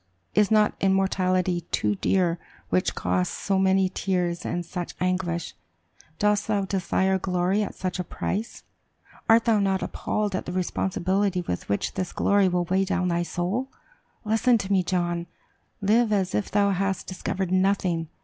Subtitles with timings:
[0.33, 5.53] Is not immortality too dear which costs so many tears and such anguish?
[6.17, 8.63] Dost thou desire glory at such a price?
[9.29, 13.21] Art thou not appalled at the responsibility with which this glory will weigh down thy
[13.21, 13.69] soul?
[14.25, 15.27] Listen to me, John:
[15.81, 18.07] live as if thou hadst discovered nothing.